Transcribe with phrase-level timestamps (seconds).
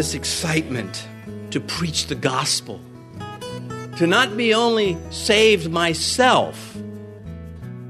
[0.00, 1.06] this excitement
[1.50, 2.80] to preach the gospel,
[3.98, 6.74] to not be only saved myself,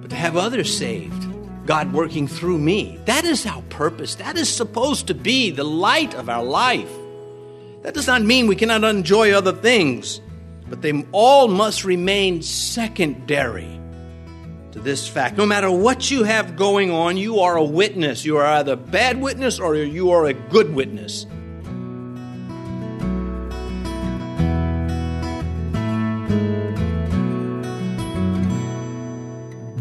[0.00, 1.28] but to have others saved.
[1.66, 2.98] God working through me.
[3.04, 4.16] That is our purpose.
[4.16, 6.90] That is supposed to be the light of our life.
[7.82, 10.20] That does not mean we cannot enjoy other things,
[10.68, 13.78] but they all must remain secondary
[14.72, 15.36] to this fact.
[15.36, 18.24] No matter what you have going on, you are a witness.
[18.24, 21.24] You are either a bad witness or you are a good witness.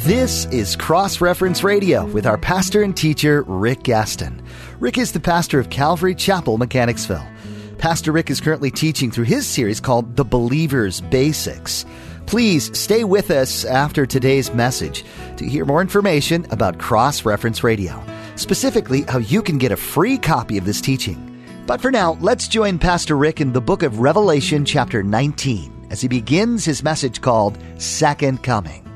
[0.09, 4.41] This is Cross Reference Radio with our pastor and teacher, Rick Gaston.
[4.79, 7.23] Rick is the pastor of Calvary Chapel, Mechanicsville.
[7.77, 11.85] Pastor Rick is currently teaching through his series called The Believer's Basics.
[12.25, 15.05] Please stay with us after today's message
[15.37, 18.03] to hear more information about Cross Reference Radio,
[18.35, 21.39] specifically how you can get a free copy of this teaching.
[21.67, 26.01] But for now, let's join Pastor Rick in the book of Revelation, chapter 19, as
[26.01, 28.88] he begins his message called Second Coming.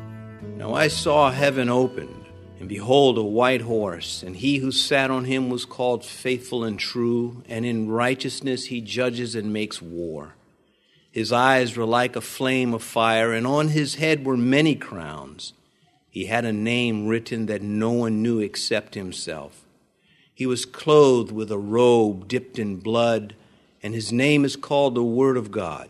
[0.63, 2.23] Now I saw heaven opened,
[2.57, 6.79] and behold, a white horse, and he who sat on him was called faithful and
[6.79, 10.35] true, and in righteousness he judges and makes war.
[11.11, 15.51] His eyes were like a flame of fire, and on his head were many crowns.
[16.09, 19.65] He had a name written that no one knew except himself.
[20.33, 23.35] He was clothed with a robe dipped in blood,
[23.83, 25.89] and his name is called the Word of God.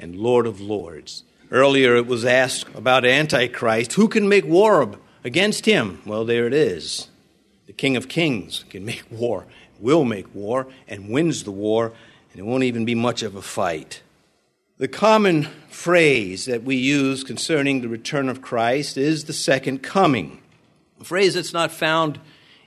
[0.00, 1.24] and Lord of Lords.
[1.50, 6.00] Earlier it was asked about Antichrist who can make war against him?
[6.06, 7.08] Well, there it is.
[7.66, 9.46] The King of Kings can make war,
[9.78, 11.92] will make war, and wins the war,
[12.32, 14.02] and it won't even be much of a fight.
[14.78, 20.40] The common phrase that we use concerning the return of Christ is the second coming,
[21.00, 22.18] a phrase that's not found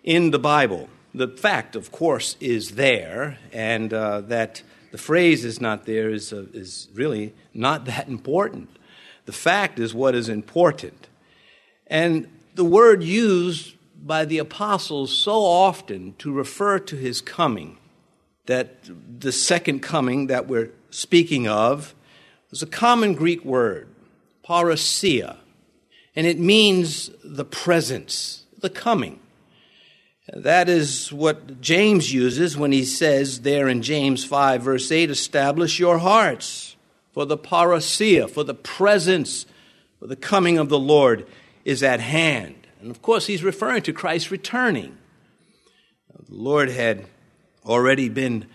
[0.03, 0.89] in the Bible.
[1.15, 4.61] The fact, of course, is there, and uh, that
[4.93, 8.69] the phrase is not there is, uh, is really not that important.
[9.25, 11.07] The fact is what is important.
[11.87, 17.79] And the word used by the apostles so often to refer to his coming,
[18.45, 18.87] that
[19.19, 21.95] the second coming that we're speaking of,
[22.51, 23.87] is a common Greek word,
[24.47, 25.37] parousia,
[26.15, 29.19] and it means the presence, the coming.
[30.31, 35.79] That is what James uses when he says there in James 5, verse 8, establish
[35.79, 36.77] your hearts
[37.11, 39.45] for the parousia, for the presence,
[39.99, 41.27] for the coming of the Lord
[41.65, 42.55] is at hand.
[42.79, 44.97] And of course, he's referring to Christ returning.
[46.27, 47.05] The Lord had
[47.65, 48.45] already been,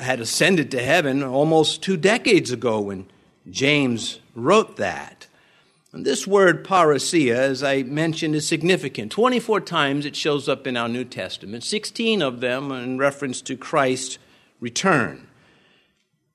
[0.00, 3.06] had ascended to heaven almost two decades ago when
[3.50, 5.25] James wrote that.
[6.02, 9.12] This word parousia, as I mentioned, is significant.
[9.12, 13.56] 24 times it shows up in our New Testament, 16 of them in reference to
[13.56, 14.18] Christ's
[14.60, 15.26] return.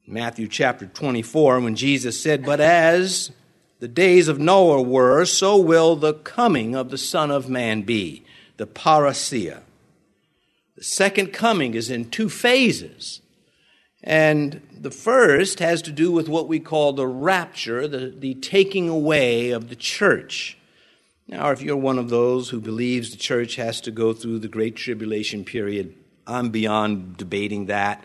[0.08, 3.32] Matthew chapter 24, when Jesus said, But as
[3.80, 8.24] the days of Noah were, so will the coming of the Son of Man be,
[8.58, 9.62] the parousia.
[10.76, 13.22] The second coming is in two phases.
[14.04, 18.90] And the first has to do with what we call the rapture, the, the taking
[18.90, 20.58] away of the church.
[21.28, 24.48] Now, if you're one of those who believes the church has to go through the
[24.48, 25.96] Great Tribulation period,
[26.26, 28.04] I'm beyond debating that.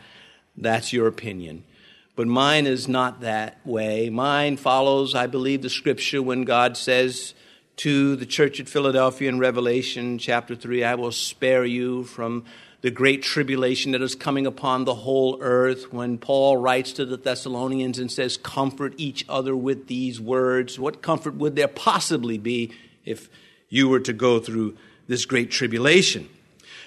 [0.56, 1.64] That's your opinion.
[2.14, 4.10] But mine is not that way.
[4.10, 7.34] Mine follows, I believe, the scripture when God says
[7.76, 12.44] to the church at Philadelphia in Revelation chapter 3, I will spare you from
[12.86, 15.92] the great tribulation that is coming upon the whole earth.
[15.92, 21.02] When Paul writes to the Thessalonians and says, Comfort each other with these words, what
[21.02, 22.70] comfort would there possibly be
[23.04, 23.28] if
[23.68, 24.76] you were to go through
[25.08, 26.28] this great tribulation?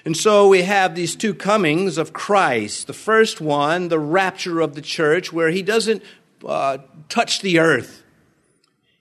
[0.06, 2.88] And so we have these two comings of Christ.
[2.88, 6.02] The first one, the rapture of the church, where he doesn't
[6.48, 6.78] uh,
[7.10, 8.04] touch the earth.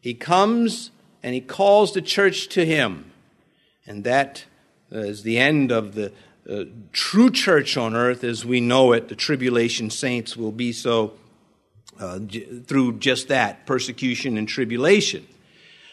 [0.00, 0.90] He comes
[1.22, 3.12] and he calls the church to him.
[3.86, 4.46] And that
[4.90, 6.12] is the end of the,
[6.48, 11.12] uh, true church on earth as we know it, the tribulation saints will be so
[12.00, 15.26] uh, j- through just that persecution and tribulation.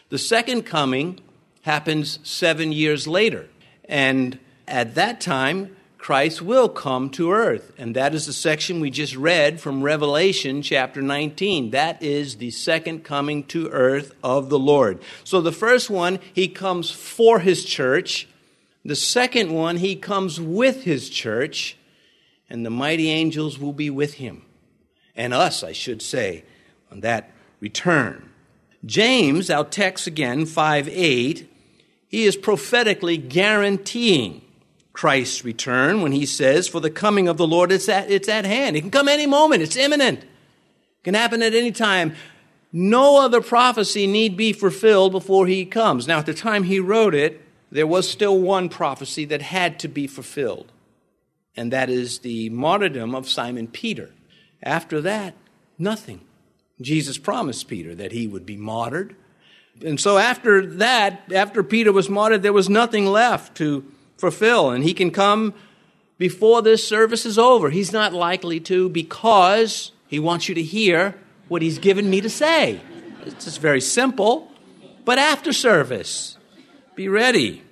[0.10, 1.20] The second coming
[1.64, 3.48] happens seven years later.
[3.90, 7.74] And at that time, Christ will come to earth.
[7.80, 11.72] And that is the section we just read from Revelation chapter 19.
[11.72, 15.02] That is the second coming to earth of the Lord.
[15.24, 18.28] So the first one, he comes for his church.
[18.86, 21.76] The second one, he comes with his church.
[22.50, 24.44] And the mighty angels will be with him.
[25.16, 26.44] And us, I should say,
[26.92, 28.30] on that return.
[28.86, 31.52] James, our text again, 5 8,
[32.08, 34.42] he is prophetically guaranteeing
[34.94, 38.46] Christ's return when he says, For the coming of the Lord, it's at, it's at
[38.46, 38.76] hand.
[38.76, 40.20] It can come any moment, it's imminent.
[40.20, 42.14] It can happen at any time.
[42.72, 46.08] No other prophecy need be fulfilled before he comes.
[46.08, 47.42] Now, at the time he wrote it,
[47.72, 50.72] there was still one prophecy that had to be fulfilled,
[51.56, 54.12] and that is the martyrdom of Simon Peter.
[54.64, 55.34] After that,
[55.78, 56.22] nothing.
[56.82, 59.16] Jesus promised Peter that he would be martyred.
[59.84, 63.86] And so after that, after Peter was martyred, there was nothing left to
[64.18, 65.54] fulfill, and he can come
[66.18, 67.70] before this service is over.
[67.70, 71.16] He's not likely to because he wants you to hear
[71.48, 72.80] what he's given me to say.
[73.26, 74.52] It's just very simple.
[75.04, 76.35] But after service,
[76.96, 77.62] be ready.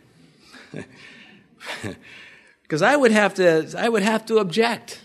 [2.73, 4.99] Because I would have to I would have to object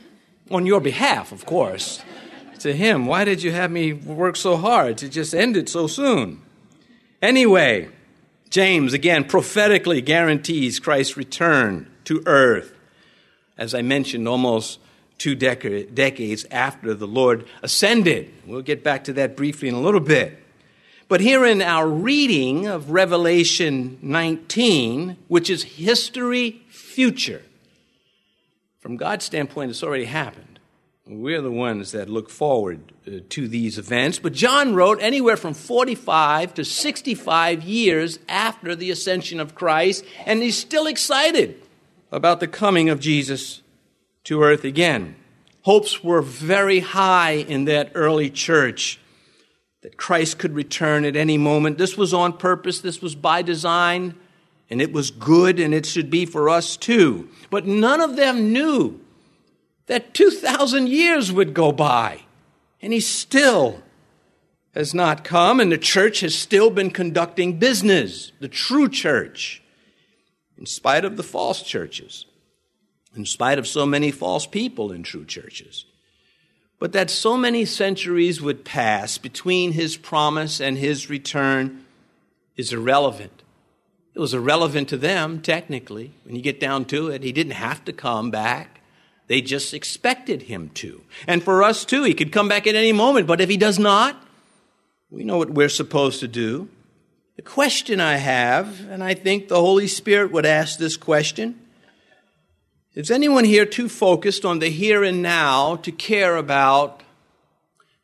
[0.50, 2.02] on your behalf, of course,
[2.60, 3.04] to him.
[3.04, 6.40] Why did you have me work so hard to just end it so soon?
[7.20, 7.90] Anyway,
[8.48, 12.72] James, again, prophetically guarantees Christ's return to earth.
[13.58, 14.78] As I mentioned, almost
[15.18, 18.32] two dec- decades after the Lord ascended.
[18.46, 20.42] We'll get back to that briefly in a little bit.
[21.08, 27.40] But here in our reading of Revelation 19, which is history future,
[28.80, 30.58] from God's standpoint, it's already happened.
[31.06, 34.18] We're the ones that look forward uh, to these events.
[34.18, 40.42] But John wrote anywhere from 45 to 65 years after the ascension of Christ, and
[40.42, 41.62] he's still excited
[42.12, 43.62] about the coming of Jesus
[44.24, 45.16] to earth again.
[45.62, 49.00] Hopes were very high in that early church
[49.82, 51.78] that Christ could return at any moment.
[51.78, 54.14] This was on purpose, this was by design,
[54.70, 57.28] and it was good, and it should be for us too.
[57.50, 59.00] But none of them knew
[59.86, 62.22] that 2,000 years would go by,
[62.82, 63.82] and he still
[64.74, 69.62] has not come, and the church has still been conducting business, the true church,
[70.58, 72.26] in spite of the false churches,
[73.16, 75.86] in spite of so many false people in true churches.
[76.78, 81.84] But that so many centuries would pass between his promise and his return
[82.56, 83.42] is irrelevant.
[84.14, 86.12] It was irrelevant to them, technically.
[86.24, 88.80] When you get down to it, he didn't have to come back.
[89.28, 91.02] They just expected him to.
[91.26, 93.78] And for us too, he could come back at any moment, but if he does
[93.78, 94.20] not,
[95.10, 96.68] we know what we're supposed to do.
[97.36, 101.60] The question I have, and I think the Holy Spirit would ask this question
[102.98, 107.04] is anyone here too focused on the here and now to care about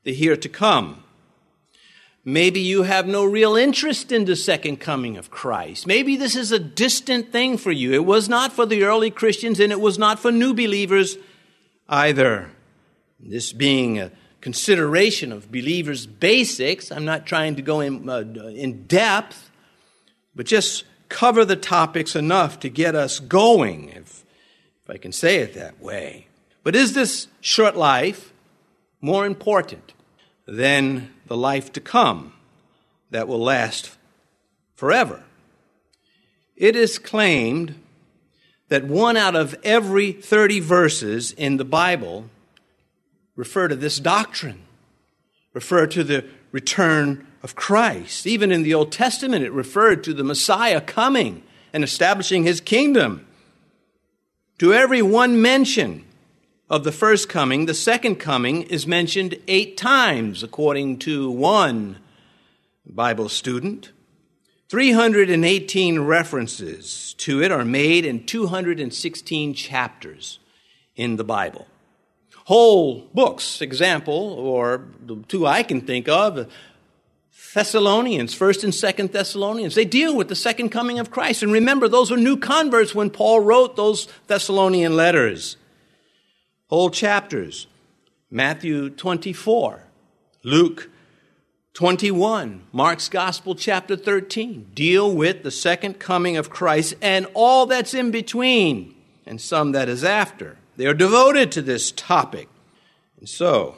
[0.05, 1.03] the here to come?
[2.25, 5.85] Maybe you have no real interest in the second coming of Christ.
[5.89, 7.93] Maybe this is a distant thing for you.
[7.93, 11.19] It was not for the early Christians and it was not for new believers
[11.89, 12.53] either.
[13.19, 18.85] This being a consideration of believers' basics, I'm not trying to go in, uh, in
[18.87, 19.51] depth,
[20.37, 24.24] but just cover the topics enough to get us going, if,
[24.85, 26.27] if I can say it that way.
[26.63, 28.33] But is this short life
[29.01, 29.93] more important
[30.47, 32.33] than the life to come
[33.11, 33.97] that will last
[34.75, 35.23] forever.
[36.57, 37.81] It is claimed
[38.69, 42.31] that one out of every 30 verses in the Bible
[43.37, 44.63] refer to this doctrine,
[45.53, 48.27] refer to the return of Christ.
[48.27, 53.27] Even in the Old Testament, it referred to the Messiah coming and establishing his kingdom.
[54.59, 56.05] To every one mention
[56.71, 61.99] of the first coming, the second coming is mentioned eight times, according to one
[62.87, 63.91] Bible student.
[64.69, 70.39] 318 references to it are made in 216 chapters
[70.95, 71.67] in the Bible.
[72.45, 76.49] Whole books, example, or the two I can think of,
[77.55, 81.43] Thessalonians, 1st and 2nd Thessalonians, they deal with the second coming of Christ.
[81.43, 85.57] And remember, those were new converts when Paul wrote those Thessalonian letters
[86.67, 87.69] whole chapters.
[88.31, 89.85] Matthew 24,
[90.43, 90.91] Luke
[91.75, 97.95] 21, Mark's Gospel, chapter 13, deal with the second coming of Christ and all that's
[97.95, 100.57] in between, and some that is after.
[100.77, 102.49] They are devoted to this topic.
[103.21, 103.77] And so,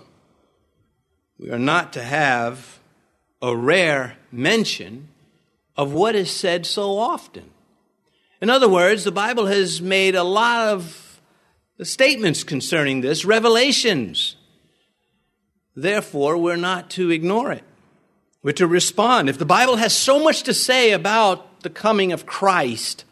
[1.38, 2.75] we are not to have
[3.46, 5.08] a rare mention
[5.76, 7.48] of what is said so often.
[8.40, 11.20] In other words, the Bible has made a lot of
[11.82, 14.34] statements concerning this, revelations.
[15.76, 17.62] Therefore, we're not to ignore it.
[18.42, 19.28] We're to respond.
[19.28, 23.04] If the Bible has so much to say about the coming of Christ,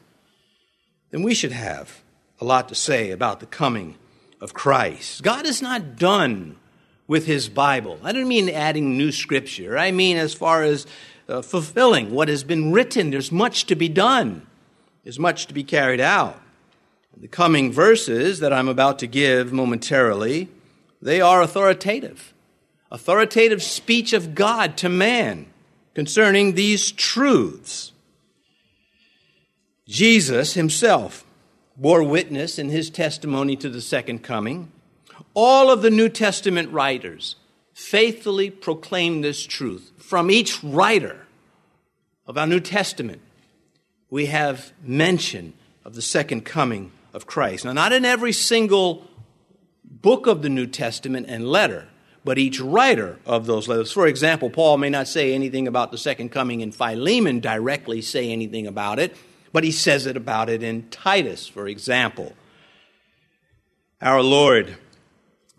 [1.12, 2.02] then we should have
[2.40, 3.98] a lot to say about the coming
[4.40, 5.22] of Christ.
[5.22, 6.56] God is not done
[7.06, 7.98] with his Bible.
[8.02, 9.76] I don't mean adding new scripture.
[9.76, 10.86] I mean as far as
[11.28, 13.10] uh, fulfilling what has been written.
[13.10, 14.46] There's much to be done.
[15.02, 16.40] There's much to be carried out.
[17.16, 20.48] The coming verses that I'm about to give momentarily,
[21.00, 22.34] they are authoritative.
[22.90, 25.46] Authoritative speech of God to man
[25.94, 27.92] concerning these truths.
[29.86, 31.24] Jesus himself
[31.76, 34.72] bore witness in his testimony to the second coming.
[35.34, 37.36] All of the New Testament writers
[37.72, 39.90] faithfully proclaim this truth.
[39.98, 41.26] From each writer
[42.26, 43.20] of our New Testament,
[44.10, 47.64] we have mention of the second coming of Christ.
[47.64, 49.08] Now, not in every single
[49.84, 51.88] book of the New Testament and letter,
[52.24, 53.90] but each writer of those letters.
[53.92, 58.30] For example, Paul may not say anything about the second coming in Philemon, directly say
[58.30, 59.16] anything about it,
[59.52, 62.34] but he says it about it in Titus, for example.
[64.00, 64.76] Our Lord,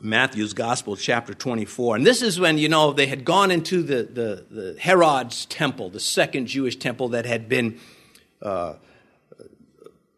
[0.01, 1.95] Matthew's Gospel, chapter 24.
[1.97, 5.89] And this is when, you know, they had gone into the, the, the Herod's temple,
[5.89, 7.79] the second Jewish temple that had been
[8.41, 8.73] uh,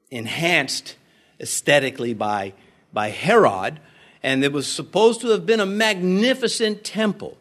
[0.09, 0.95] enhanced
[1.39, 2.53] aesthetically by,
[2.91, 3.79] by Herod,
[4.23, 7.37] and it was supposed to have been a magnificent temple.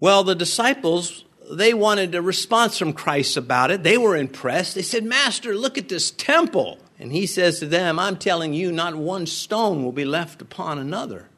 [0.00, 3.82] Well, the disciples, they wanted a response from Christ about it.
[3.82, 4.74] They were impressed.
[4.74, 6.78] They said, Master, look at this temple.
[6.98, 10.78] And he says to them, I'm telling you, not one stone will be left upon
[10.78, 11.28] another.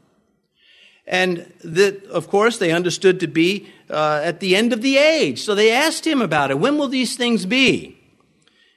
[1.06, 5.42] And that, of course, they understood to be uh, at the end of the age.
[5.42, 6.58] So they asked him about it.
[6.58, 7.98] When will these things be?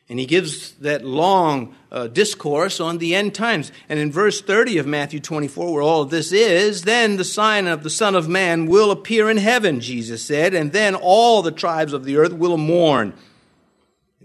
[0.10, 3.72] And he gives that long uh, discourse on the end times.
[3.88, 7.68] And in verse 30 of Matthew 24, where all of this is, then the sign
[7.68, 11.52] of the Son of Man will appear in heaven, Jesus said, and then all the
[11.52, 13.14] tribes of the earth will mourn.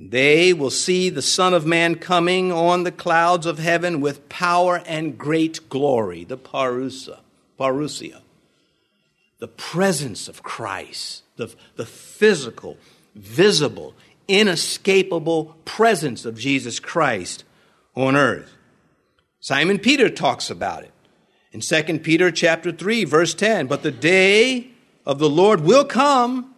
[0.01, 4.81] They will see the Son of Man coming on the clouds of heaven with power
[4.87, 7.19] and great glory, the parousia,
[7.59, 8.21] parousia,
[9.41, 12.77] the presence of Christ, the, the physical,
[13.17, 13.93] visible,
[14.29, 17.43] inescapable presence of Jesus Christ
[17.97, 18.53] on earth.
[19.41, 20.93] Simon Peter talks about it
[21.51, 24.69] in 2 Peter chapter 3 verse 10, but the day
[25.05, 26.55] of the Lord will come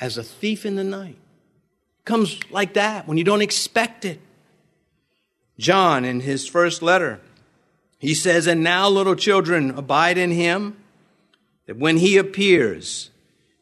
[0.00, 1.18] as a thief in the night.
[2.04, 4.20] Comes like that when you don't expect it.
[5.58, 7.20] John in his first letter,
[7.98, 10.76] he says, "And now little children abide in him
[11.66, 13.10] that when he appears,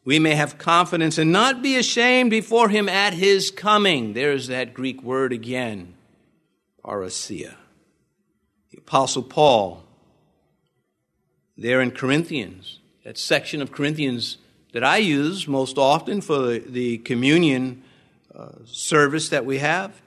[0.03, 4.13] we may have confidence and not be ashamed before him at his coming.
[4.13, 5.93] There's that Greek word again,
[6.83, 7.55] parousia.
[8.71, 9.83] The Apostle Paul,
[11.55, 14.37] there in Corinthians, that section of Corinthians
[14.73, 17.83] that I use most often for the, communion
[18.65, 20.01] service that we have,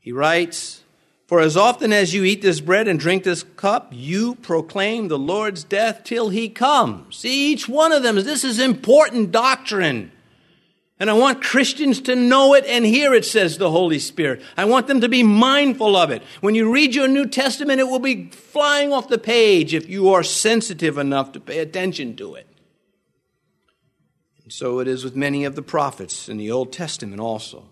[0.00, 0.82] he writes,
[1.26, 5.18] for as often as you eat this bread and drink this cup, you proclaim the
[5.18, 7.16] Lord's death till he comes.
[7.16, 10.12] See, each one of them, this is important doctrine.
[11.00, 14.42] And I want Christians to know it and hear it, says the Holy Spirit.
[14.56, 16.22] I want them to be mindful of it.
[16.40, 20.10] When you read your New Testament, it will be flying off the page if you
[20.10, 22.46] are sensitive enough to pay attention to it.
[24.44, 27.64] And so it is with many of the prophets in the Old Testament also.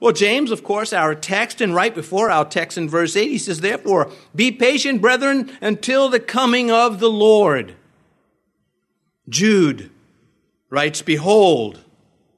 [0.00, 3.38] Well, James, of course, our text, and right before our text in verse 8, he
[3.38, 7.76] says, Therefore, be patient, brethren, until the coming of the Lord.
[9.28, 9.90] Jude
[10.68, 11.82] writes, Behold,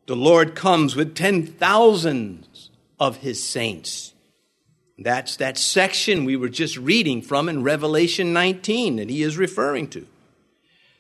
[0.06, 2.70] the Lord comes with ten thousands
[3.00, 4.14] of his saints.
[4.97, 9.88] That's that section we were just reading from in Revelation 19 that he is referring
[9.88, 10.06] to.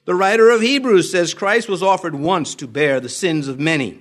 [0.08, 4.00] The writer of Hebrews says Christ was offered once to bear the sins of many.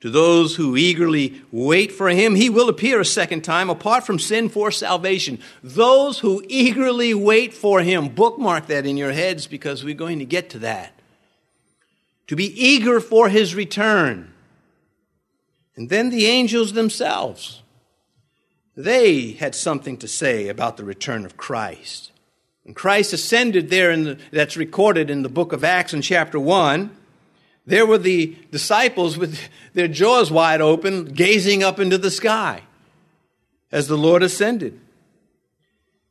[0.00, 4.18] To those who eagerly wait for him, he will appear a second time apart from
[4.18, 5.38] sin for salvation.
[5.62, 10.26] Those who eagerly wait for him, bookmark that in your heads because we're going to
[10.26, 11.00] get to that.
[12.26, 14.34] To be eager for his return.
[15.76, 17.62] And then the angels themselves.
[18.76, 22.11] They had something to say about the return of Christ.
[22.64, 26.38] And Christ ascended there, in the, that's recorded in the book of Acts in chapter
[26.38, 26.90] 1.
[27.66, 29.38] There were the disciples with
[29.74, 32.62] their jaws wide open, gazing up into the sky
[33.70, 34.78] as the Lord ascended.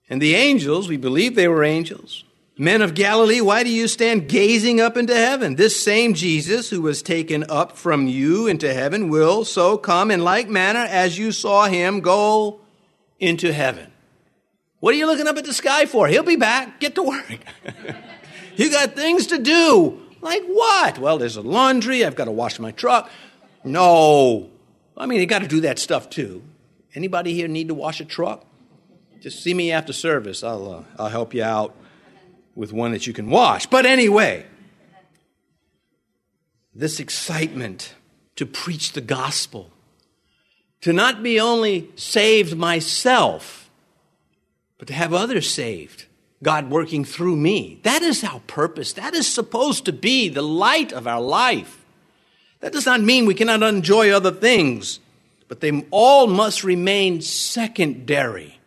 [0.09, 2.25] And the angels, we believe they were angels,
[2.57, 5.55] men of Galilee, why do you stand gazing up into heaven?
[5.55, 10.23] This same Jesus who was taken up from you into heaven will so come in
[10.23, 12.59] like manner as you saw him go
[13.19, 13.90] into heaven.
[14.81, 16.07] What are you looking up at the sky for?
[16.07, 16.79] He'll be back.
[16.79, 17.37] Get to work.
[18.55, 20.01] you got things to do.
[20.21, 20.97] Like what?
[20.97, 22.03] Well, there's a laundry.
[22.03, 23.09] I've got to wash my truck.
[23.63, 24.49] No.
[24.97, 26.43] I mean, you got to do that stuff too.
[26.95, 28.43] Anybody here need to wash a truck?
[29.21, 30.43] Just see me after service.
[30.43, 31.75] I'll, uh, I'll help you out
[32.55, 33.67] with one that you can wash.
[33.67, 34.47] But anyway,
[36.73, 37.93] this excitement
[38.35, 39.69] to preach the gospel,
[40.81, 43.60] to not be only saved myself,
[44.81, 46.05] but to have others saved.
[46.41, 47.79] God working through me.
[47.83, 48.93] That is our purpose.
[48.93, 51.85] That is supposed to be the light of our life.
[52.61, 54.99] That does not mean we cannot enjoy other things,
[55.47, 58.59] but they all must remain secondary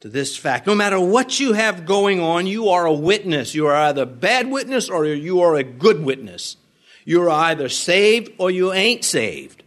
[0.00, 0.66] to this fact.
[0.66, 3.54] No matter what you have going on, you are a witness.
[3.54, 6.56] You are either a bad witness or you are a good witness.
[7.04, 9.62] You're either saved or you ain't saved.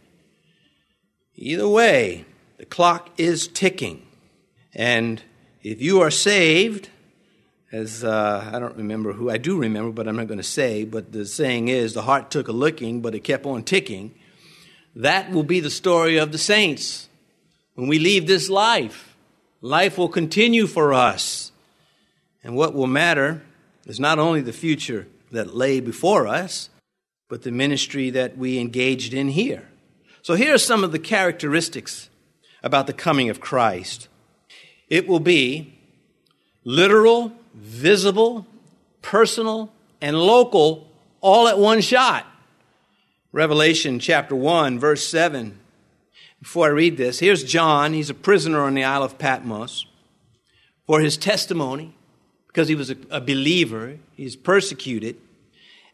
[1.36, 2.26] Either way,
[2.58, 4.06] the clock is ticking.
[4.74, 5.22] And
[5.64, 6.90] if you are saved,
[7.72, 10.84] as uh, I don't remember who, I do remember, but I'm not going to say,
[10.84, 14.14] but the saying is the heart took a licking, but it kept on ticking.
[14.94, 17.08] That will be the story of the saints.
[17.74, 19.16] When we leave this life,
[19.62, 21.50] life will continue for us.
[22.44, 23.42] And what will matter
[23.86, 26.68] is not only the future that lay before us,
[27.30, 29.66] but the ministry that we engaged in here.
[30.20, 32.10] So here are some of the characteristics
[32.62, 34.08] about the coming of Christ.
[34.88, 35.78] It will be
[36.64, 38.46] literal, visible,
[39.02, 42.26] personal, and local all at one shot.
[43.32, 45.58] Revelation chapter 1, verse 7.
[46.40, 47.92] Before I read this, here's John.
[47.94, 49.86] He's a prisoner on the Isle of Patmos
[50.86, 51.96] for his testimony
[52.46, 53.98] because he was a, a believer.
[54.14, 55.16] He's persecuted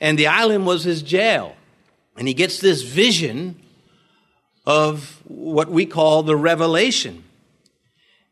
[0.01, 1.55] and the island was his jail.
[2.17, 3.61] And he gets this vision
[4.67, 7.25] of what we call the revelation.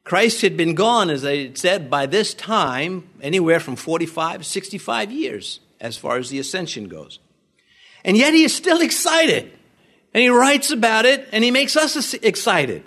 [0.09, 5.13] Christ had been gone, as I said, by this time, anywhere from 45 to 65
[5.13, 7.19] years, as far as the ascension goes.
[8.07, 9.53] And yet he is still excited.
[10.15, 12.85] And he writes about it, and he makes us excited.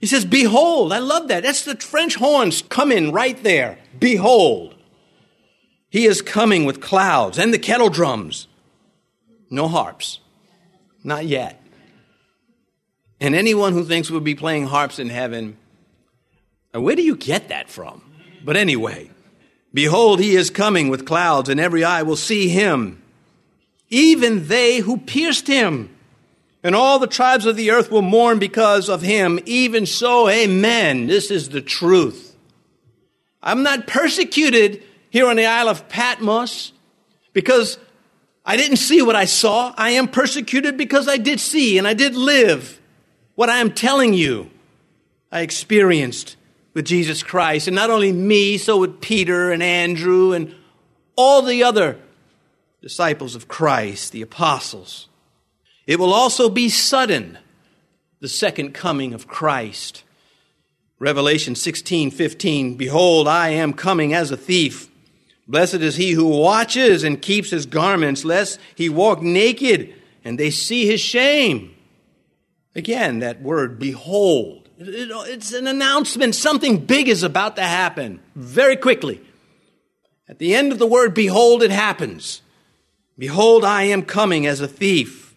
[0.00, 1.44] He says, Behold, I love that.
[1.44, 3.78] That's the French horns come in right there.
[3.98, 4.74] Behold.
[5.88, 8.48] He is coming with clouds and the kettle drums.
[9.48, 10.20] No harps.
[11.02, 11.58] Not yet.
[13.18, 15.56] And anyone who thinks we'll be playing harps in heaven,
[16.74, 18.02] uh, where do you get that from?
[18.44, 19.10] But anyway,
[19.72, 23.02] behold, he is coming with clouds, and every eye will see him,
[23.88, 25.90] even they who pierced him.
[26.62, 29.38] And all the tribes of the earth will mourn because of him.
[29.44, 31.06] Even so, amen.
[31.06, 32.34] This is the truth.
[33.42, 36.72] I'm not persecuted here on the Isle of Patmos
[37.34, 37.78] because
[38.46, 39.74] I didn't see what I saw.
[39.76, 42.80] I am persecuted because I did see and I did live
[43.34, 44.50] what I am telling you.
[45.30, 46.36] I experienced
[46.74, 47.68] with Jesus Christ.
[47.68, 50.54] And not only me, so with Peter and Andrew and
[51.16, 51.98] all the other
[52.82, 55.08] disciples of Christ, the apostles.
[55.86, 57.38] It will also be sudden,
[58.20, 60.02] the second coming of Christ.
[60.98, 64.88] Revelation 16, 15, Behold, I am coming as a thief.
[65.46, 70.50] Blessed is he who watches and keeps his garments, lest he walk naked and they
[70.50, 71.74] see his shame.
[72.74, 74.63] Again, that word, behold.
[74.78, 76.34] It's an announcement.
[76.34, 79.20] Something big is about to happen very quickly.
[80.28, 82.42] At the end of the word, behold, it happens.
[83.16, 85.34] Behold, I am coming as a thief.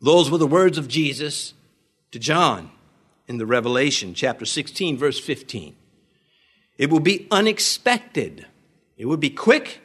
[0.00, 1.54] Those were the words of Jesus
[2.10, 2.70] to John
[3.26, 5.74] in the Revelation, chapter 16, verse 15.
[6.76, 8.46] It will be unexpected.
[8.98, 9.80] It will be quick,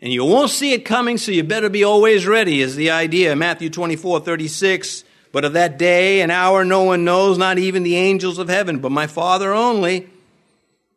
[0.00, 3.34] and you won't see it coming, so you better be always ready, is the idea.
[3.34, 5.04] Matthew 24, 36.
[5.32, 8.78] But of that day and hour no one knows, not even the angels of heaven,
[8.78, 10.08] but my Father only.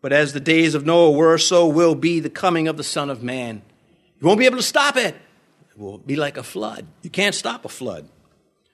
[0.02, 3.10] But as the days of Noah were, so will be the coming of the Son
[3.10, 3.62] of Man.
[4.20, 5.15] You won't be able to stop it.
[5.70, 6.86] It will be like a flood.
[7.02, 8.08] You can't stop a flood.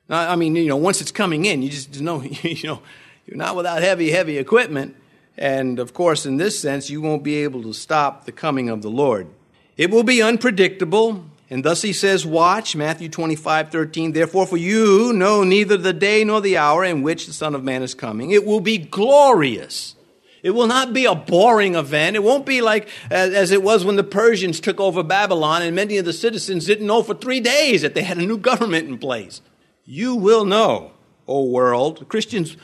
[0.09, 2.81] I mean, you know, once it's coming in, you just know, you know,
[3.25, 4.95] you're not without heavy, heavy equipment.
[5.37, 8.81] And of course, in this sense, you won't be able to stop the coming of
[8.81, 9.27] the Lord.
[9.75, 11.25] It will be unpredictable.
[11.49, 14.11] And thus he says, Watch, Matthew 25, 13.
[14.11, 17.63] Therefore, for you know neither the day nor the hour in which the Son of
[17.63, 18.31] Man is coming.
[18.31, 19.95] It will be glorious.
[20.43, 22.15] It will not be a boring event.
[22.15, 25.97] It won't be like as it was when the Persians took over Babylon and many
[25.97, 28.97] of the citizens didn't know for three days that they had a new government in
[28.97, 29.41] place.
[29.85, 30.91] You will know,
[31.27, 32.07] O world.
[32.07, 32.57] Christians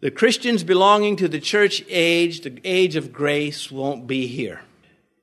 [0.00, 4.60] the Christians belonging to the church age, the age of grace, won't be here.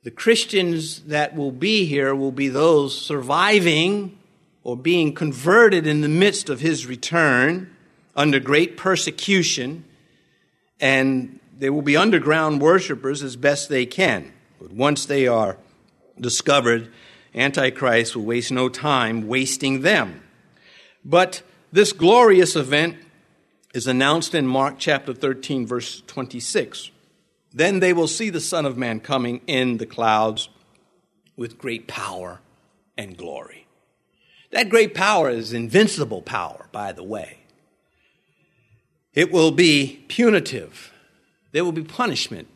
[0.03, 4.17] The Christians that will be here will be those surviving
[4.63, 7.73] or being converted in the midst of his return
[8.15, 9.85] under great persecution
[10.79, 14.33] and they will be underground worshipers as best they can.
[14.59, 15.57] But once they are
[16.19, 16.91] discovered,
[17.33, 20.21] Antichrist will waste no time wasting them.
[21.05, 22.97] But this glorious event
[23.73, 26.91] is announced in Mark chapter 13, verse 26.
[27.53, 30.49] Then they will see the Son of Man coming in the clouds
[31.37, 32.41] with great power
[32.97, 33.67] and glory.
[34.51, 37.39] That great power is invincible power, by the way.
[39.13, 40.91] It will be punitive.
[41.51, 42.47] There will be punishment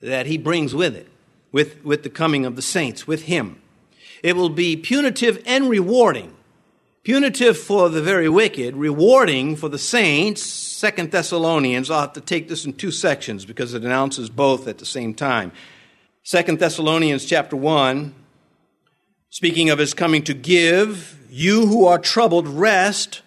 [0.00, 1.08] that he brings with it,
[1.52, 3.60] with, with the coming of the saints, with him.
[4.22, 6.33] It will be punitive and rewarding.
[7.04, 10.42] Punitive for the very wicked, rewarding for the saints.
[10.42, 14.78] Second Thessalonians, I'll have to take this in two sections because it announces both at
[14.78, 15.52] the same time.
[16.22, 18.14] Second Thessalonians chapter 1,
[19.28, 23.20] speaking of his coming to give you who are troubled rest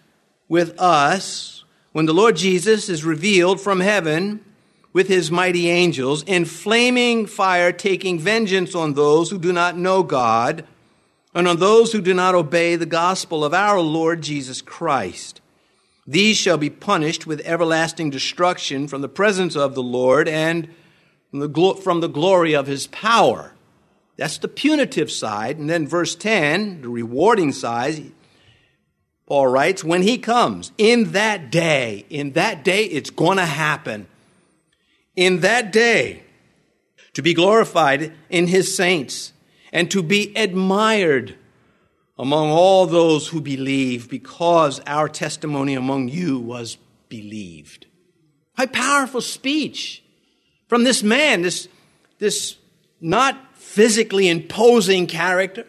[0.50, 4.44] with us when the Lord Jesus is revealed from heaven
[4.92, 10.02] with his mighty angels in flaming fire, taking vengeance on those who do not know
[10.02, 10.66] God
[11.38, 15.40] and on those who do not obey the gospel of our Lord Jesus Christ.
[16.08, 20.68] These shall be punished with everlasting destruction from the presence of the Lord and
[21.30, 23.54] from the, from the glory of his power.
[24.16, 25.60] That's the punitive side.
[25.60, 28.12] And then verse 10, the rewarding side,
[29.28, 34.08] Paul writes, when he comes, in that day, in that day, it's going to happen.
[35.16, 36.24] In that day,
[37.14, 39.34] to be glorified in his saints
[39.78, 41.36] and to be admired
[42.18, 47.86] among all those who believe because our testimony among you was believed.
[48.56, 50.02] How powerful speech
[50.68, 51.68] from this man, this,
[52.18, 52.58] this
[53.00, 55.68] not physically imposing character.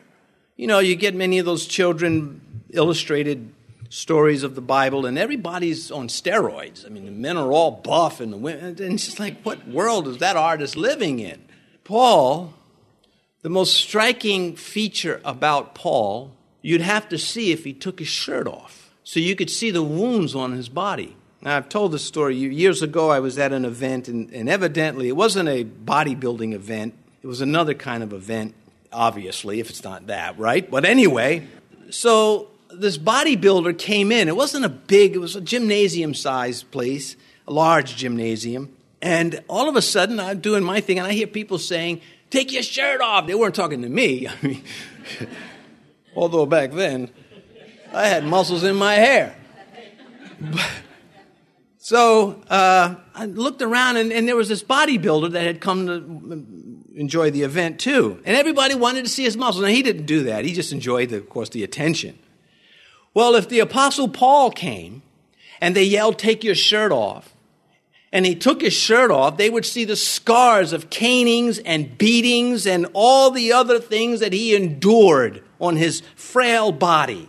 [0.57, 2.41] You know, you get many of those children
[2.71, 3.53] illustrated
[3.91, 6.87] stories of the Bible, and everybody's on steroids.
[6.87, 9.69] I mean, the men are all buff, and the women, and it's just like, what
[9.69, 11.45] world is that artist living in?
[11.85, 12.55] Paul,
[13.43, 18.47] the most striking feature about Paul, you'd have to see if he took his shirt
[18.47, 21.17] off, so you could see the wounds on his body.
[21.41, 23.11] Now, I've told this story years ago.
[23.11, 26.95] I was at an event, and, and evidently, it wasn't a bodybuilding event.
[27.23, 28.55] It was another kind of event,
[28.93, 30.69] obviously, if it's not that, right?
[30.69, 31.47] But anyway,
[31.91, 34.27] so this bodybuilder came in.
[34.27, 37.15] It wasn't a big, it was a gymnasium sized place,
[37.47, 38.75] a large gymnasium.
[39.01, 42.53] And all of a sudden, I'm doing my thing, and I hear people saying, Take
[42.53, 43.27] your shirt off.
[43.27, 44.29] They weren't talking to me.
[44.29, 44.63] I mean,
[46.15, 47.11] although back then,
[47.93, 49.37] I had muscles in my hair.
[51.89, 57.01] So uh, I looked around, and, and there was this bodybuilder that had come to
[57.01, 58.21] enjoy the event too.
[58.27, 59.63] And everybody wanted to see his muscles.
[59.63, 60.45] Now, he didn't do that.
[60.45, 62.19] He just enjoyed, the, of course, the attention.
[63.15, 65.01] Well, if the Apostle Paul came
[65.63, 67.33] and they yelled, Take your shirt off,
[68.13, 72.67] and he took his shirt off, they would see the scars of canings and beatings
[72.67, 77.29] and all the other things that he endured on his frail body.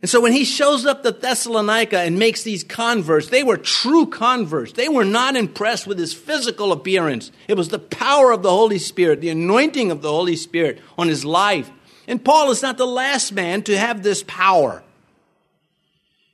[0.00, 4.06] And so when he shows up to Thessalonica and makes these converts, they were true
[4.06, 4.72] converts.
[4.72, 7.30] They were not impressed with his physical appearance.
[7.46, 11.06] It was the power of the Holy Spirit, the anointing of the Holy Spirit on
[11.06, 11.70] his life.
[12.08, 14.82] And Paul is not the last man to have this power.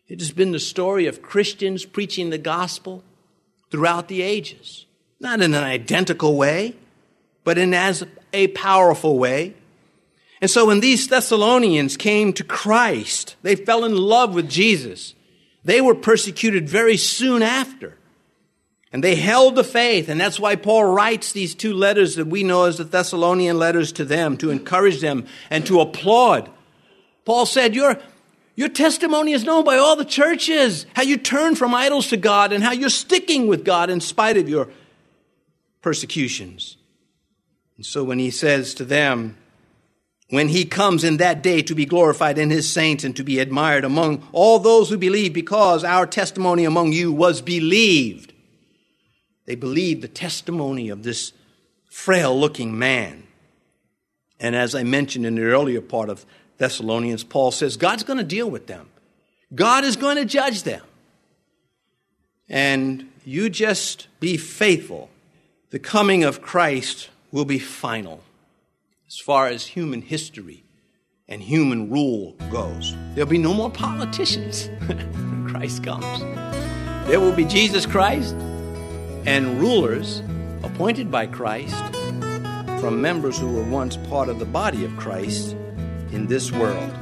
[0.07, 3.05] It has been the story of Christians preaching the gospel
[3.71, 4.87] throughout the ages.
[5.21, 6.77] Not in an identical way,
[7.45, 9.55] but in as a powerful way.
[10.41, 15.15] And so when these Thessalonians came to Christ, they fell in love with Jesus.
[15.65, 17.97] They were persecuted very soon after.
[18.93, 22.43] And they held the faith, and that's why Paul writes these two letters that we
[22.43, 26.49] know as the Thessalonian letters to them to encourage them and to applaud.
[27.27, 27.99] Paul said, Your,
[28.59, 32.53] your testimony is known by all the churches, how you turn from idols to God
[32.53, 34.69] and how you're sticking with God in spite of your
[35.81, 36.77] persecutions.
[37.77, 39.37] And so when he says to them,
[40.31, 43.39] when he comes in that day to be glorified in his saints and to be
[43.39, 48.33] admired among all those who believe, because our testimony among you was believed.
[49.47, 51.33] They believed the testimony of this
[51.89, 53.23] frail looking man.
[54.41, 56.27] And as I mentioned in the earlier part of
[56.59, 58.89] Thessalonians, Paul says God's going to deal with them,
[59.55, 60.83] God is going to judge them.
[62.49, 65.11] And you just be faithful.
[65.71, 68.23] The coming of Christ will be final
[69.07, 70.65] as far as human history
[71.29, 72.97] and human rule goes.
[73.15, 76.21] There'll be no more politicians when Christ comes.
[77.07, 78.35] There will be Jesus Christ
[79.27, 80.23] and rulers
[80.63, 81.77] appointed by Christ
[82.81, 85.55] from members who were once part of the body of Christ
[86.13, 86.93] in this world.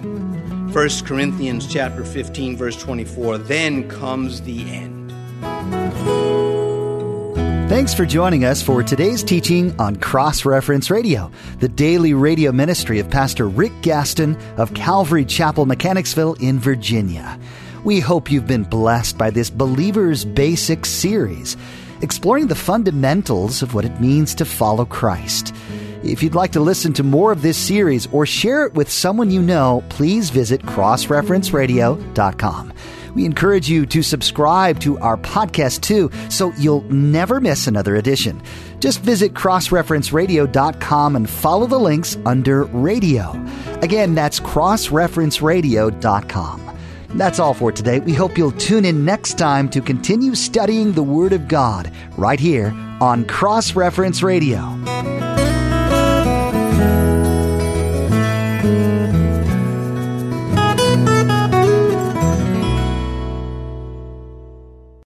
[0.75, 5.13] 1 Corinthians chapter 15 verse 24 then comes the end.
[7.69, 13.01] Thanks for joining us for today's teaching on Cross Reference Radio, the daily radio ministry
[13.01, 17.41] of Pastor Rick Gaston of Calvary Chapel, Mechanicsville in Virginia.
[17.83, 21.57] We hope you've been blessed by this Believer's Basics series,
[22.03, 25.53] exploring the fundamentals of what it means to follow Christ.
[26.13, 29.31] If you'd like to listen to more of this series or share it with someone
[29.31, 32.73] you know, please visit crossreferenceradio.com.
[33.15, 38.43] We encourage you to subscribe to our podcast too, so you'll never miss another edition.
[38.79, 43.33] Just visit crossreferenceradio.com and follow the links under radio.
[43.81, 46.63] Again, that's crossreferenceradio.com.
[47.15, 48.01] That's all for today.
[48.01, 52.39] We hope you'll tune in next time to continue studying the Word of God right
[52.39, 54.77] here on Cross Reference Radio.